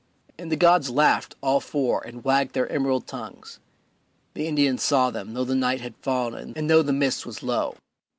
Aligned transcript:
And 0.39 0.51
the 0.51 0.55
gods 0.55 0.89
laughed, 0.89 1.35
all 1.41 1.59
four, 1.59 2.01
and 2.01 2.23
wagged 2.23 2.53
their 2.55 2.67
emerald 2.69 3.05
tongues; 3.05 3.59
the 4.33 4.47
Indians 4.47 4.81
saw 4.81 5.11
them, 5.11 5.35
though 5.35 5.43
the 5.45 5.53
night 5.53 5.81
had 5.81 5.93
fallen 5.97 6.53
and 6.55 6.67
though 6.67 6.81
the 6.81 6.91
mist 6.91 7.23
was 7.23 7.43
low. 7.43 7.75